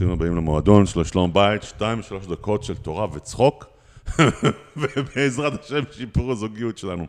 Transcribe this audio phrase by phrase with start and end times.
[0.00, 3.66] ברוכים הבאים למועדון של שלום בית, שתיים שלוש דקות של תורה וצחוק,
[4.76, 7.06] ובעזרת השם שיפור הזוגיות שלנו.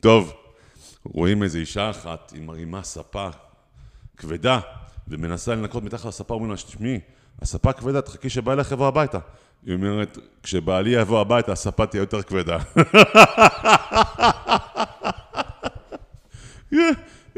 [0.00, 0.32] טוב,
[1.04, 3.28] רואים איזו אישה אחת, היא מרימה ספה
[4.16, 4.60] כבדה,
[5.08, 7.00] ומנסה לנקות מתחת לספה, אומרים לה, תשמעי,
[7.42, 9.18] הספה כבדה, תחכי שבא אליך יבוא הביתה.
[9.66, 12.58] היא אומרת, כשבעלי יבוא הביתה, הספה תהיה יותר כבדה.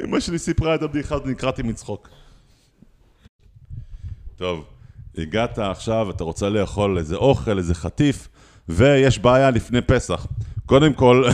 [0.04, 2.08] אמא שלי סיפרה את הבדיחה, נקרעתי מצחוק.
[4.36, 4.64] טוב,
[5.18, 8.28] הגעת עכשיו, אתה רוצה לאכול איזה אוכל, איזה חטיף,
[8.68, 10.26] ויש בעיה לפני פסח.
[10.66, 11.24] קודם כל,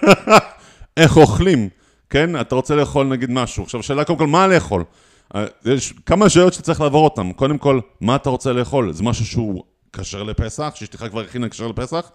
[0.96, 1.68] איך אוכלים,
[2.10, 2.40] כן?
[2.40, 3.64] אתה רוצה לאכול נגיד משהו.
[3.64, 4.84] עכשיו, השאלה קודם כל, מה לאכול?
[5.64, 7.32] יש כמה שאלות שאתה צריך לעבור אותן.
[7.32, 8.92] קודם כל, מה אתה רוצה לאכול?
[8.92, 12.10] זה משהו שהוא כשר לפסח, שאשתך כבר הכינה כשר לפסח,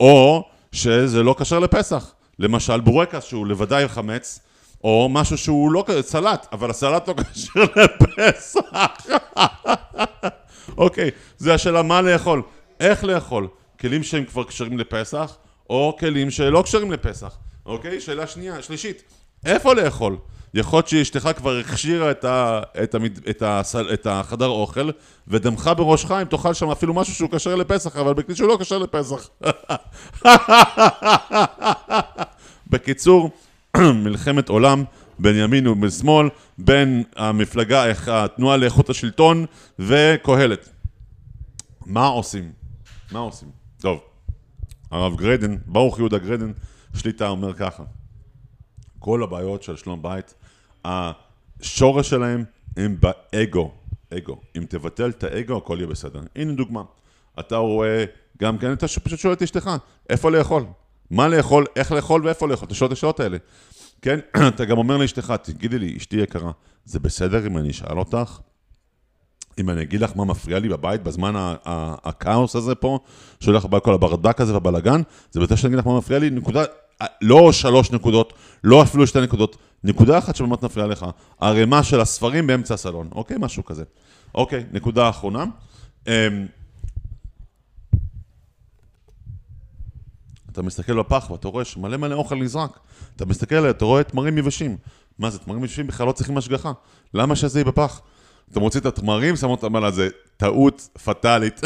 [0.00, 2.12] או שזה לא כשר לפסח.
[2.38, 4.40] למשל, בורקס שהוא לוודאי חמץ,
[4.84, 9.06] או משהו שהוא לא כזה, סלט, אבל הסלט לא קשר לפסח.
[10.80, 12.42] אוקיי, זה השאלה מה לאכול.
[12.80, 13.48] איך לאכול?
[13.80, 15.36] כלים שהם כבר קשרים לפסח,
[15.70, 17.36] או כלים שלא קשרים לפסח.
[17.66, 18.00] אוקיי?
[18.00, 19.02] שאלה שנייה, שלישית,
[19.46, 20.16] איפה לאכול?
[20.54, 24.90] יכול להיות שאשתך כבר הכשירה את, ה, את, המד, את, הסל, את החדר אוכל,
[25.28, 28.78] ודמך בראשך אם תאכל שם אפילו משהו שהוא כשר לפסח, אבל בכלי שהוא לא כשר
[28.78, 29.28] לפסח.
[32.70, 33.30] בקיצור,
[34.04, 34.84] מלחמת עולם
[35.20, 39.46] בין ימין ובין שמאל, בין המפלגה, התנועה לאיכות השלטון
[39.78, 40.68] וקהלת.
[41.86, 42.52] מה עושים?
[43.12, 43.48] מה עושים?
[43.80, 44.00] טוב,
[44.90, 46.52] הרב גרדן, ברוך יהודה גרדן,
[46.94, 47.82] שליטה אומר ככה,
[48.98, 50.34] כל הבעיות של שלום בית,
[50.84, 52.44] השורש שלהם
[52.76, 53.72] הם באגו,
[54.14, 54.40] אגו.
[54.56, 56.20] אם תבטל את האגו, הכל יהיה בסדר.
[56.36, 56.82] הנה דוגמה,
[57.40, 58.04] אתה רואה,
[58.38, 59.70] גם כן, אתה פשוט שואל את אשתך,
[60.10, 60.64] איפה לאכול?
[61.10, 63.36] מה לאכול, איך לאכול ואיפה לאכול, אתה שואל את השאלות האלה.
[64.02, 66.50] כן, אתה גם אומר לאשתך, תגידי לי, אשתי יקרה,
[66.84, 68.38] זה בסדר אם אני אשאל אותך?
[69.58, 71.32] אם אני אגיד לך מה מפריע לי בבית בזמן
[72.04, 72.98] הכאוס הזה פה,
[73.40, 76.64] שהולך כל הברדק הזה והבלאגן, זה בסדר שאני אגיד לך מה מפריע לי, נקודה,
[77.22, 78.32] לא שלוש נקודות,
[78.64, 81.06] לא אפילו שתי נקודות, נקודה אחת שבאמת מפריעה לך,
[81.40, 83.36] ערימה של הספרים באמצע הסלון, אוקיי?
[83.40, 83.84] משהו כזה.
[84.34, 85.44] אוקיי, נקודה אחרונה.
[90.52, 92.78] אתה מסתכל בפח ואתה רואה שמלא מלא אוכל נזרק.
[93.16, 94.76] אתה מסתכל, אתה רואה תמרים יבשים.
[95.18, 96.72] מה זה, תמרים יבשים בכלל לא צריכים השגחה.
[97.14, 98.00] למה שזה יהיה בפח?
[98.52, 101.60] אתה מוציא את התמרים, שם אותם על זה טעות פטאלית.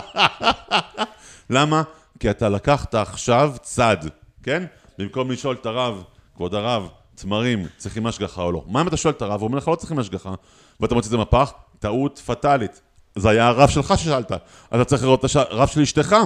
[1.50, 1.82] למה?
[2.20, 3.96] כי אתה לקחת עכשיו צד,
[4.42, 4.64] כן?
[4.98, 6.02] במקום לשאול את הרב,
[6.36, 8.64] כבוד הרב, תמרים, צריכים השגחה או לא.
[8.66, 10.34] מה אם אתה שואל את הרב, הוא אומר לך לא צריכים השגחה,
[10.80, 12.80] ואתה מוציא את זה בפח, טעות פטאלית.
[13.16, 14.32] זה היה הרב שלך ששאלת.
[14.74, 16.16] אתה צריך לראות את הרב של אשתך.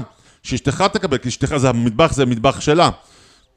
[0.45, 2.91] שאשתך תקבל, כי אשתך זה המטבח, זה מטבח שלה.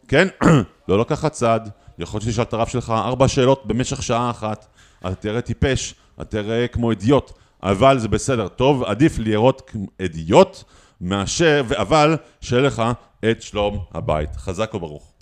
[0.07, 0.27] כן?
[0.87, 1.59] לא לקחת צד,
[1.99, 4.67] יכול להיות שתשאל את הרב שלך ארבע שאלות במשך שעה אחת,
[4.99, 7.31] אתה תראה טיפש, אתה תראה כמו אידיוט,
[7.63, 8.47] אבל זה בסדר.
[8.47, 10.63] טוב, עדיף לראות אידיוט,
[11.01, 12.83] מאשר, אבל שיהיה לך
[13.31, 14.35] את שלום הבית.
[14.35, 15.16] חזק וברוך.